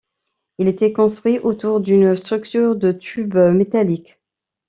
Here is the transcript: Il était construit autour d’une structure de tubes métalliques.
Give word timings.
Il 0.57 0.67
était 0.67 0.93
construit 0.93 1.37
autour 1.37 1.79
d’une 1.79 2.15
structure 2.15 2.75
de 2.75 2.91
tubes 2.91 3.35
métalliques. 3.37 4.17